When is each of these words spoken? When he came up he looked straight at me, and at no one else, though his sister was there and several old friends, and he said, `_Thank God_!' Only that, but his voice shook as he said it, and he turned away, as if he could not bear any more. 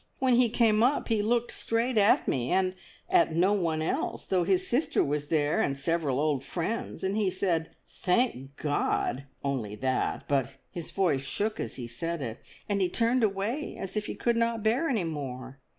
When 0.17 0.33
he 0.33 0.49
came 0.49 0.81
up 0.81 1.09
he 1.09 1.21
looked 1.21 1.51
straight 1.51 1.95
at 1.95 2.27
me, 2.27 2.49
and 2.49 2.73
at 3.07 3.35
no 3.35 3.53
one 3.53 3.83
else, 3.83 4.25
though 4.25 4.43
his 4.43 4.65
sister 4.65 5.03
was 5.03 5.27
there 5.27 5.61
and 5.61 5.77
several 5.77 6.19
old 6.19 6.43
friends, 6.43 7.03
and 7.03 7.15
he 7.15 7.29
said, 7.29 7.75
`_Thank 8.03 8.49
God_!' 8.57 9.25
Only 9.43 9.75
that, 9.75 10.23
but 10.27 10.55
his 10.71 10.89
voice 10.89 11.21
shook 11.23 11.59
as 11.59 11.75
he 11.75 11.85
said 11.85 12.23
it, 12.23 12.39
and 12.67 12.81
he 12.81 12.89
turned 12.89 13.21
away, 13.23 13.77
as 13.77 13.95
if 13.95 14.07
he 14.07 14.15
could 14.15 14.37
not 14.37 14.63
bear 14.63 14.89
any 14.89 15.03
more. 15.03 15.59